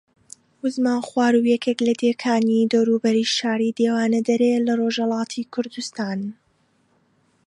وزمان 0.63 0.99
خوارۆ 1.07 1.39
یەکێک 1.53 1.79
لە 1.87 1.93
دێکانی 2.01 2.69
دەوروبەری 2.73 3.31
شاری 3.37 3.75
دیواندەرەیە 3.77 4.59
لە 4.67 4.73
ڕۆژھەڵاتی 4.81 5.49
کوردستان 5.53 6.19